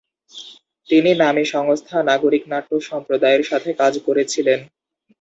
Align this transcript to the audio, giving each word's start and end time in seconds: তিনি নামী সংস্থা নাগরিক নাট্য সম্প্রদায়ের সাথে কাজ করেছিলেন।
তিনি 0.89 1.11
নামী 1.23 1.43
সংস্থা 1.53 1.97
নাগরিক 2.09 2.43
নাট্য 2.51 2.71
সম্প্রদায়ের 2.89 3.43
সাথে 3.43 3.69
কাজ 3.81 3.93
করেছিলেন। 4.07 4.59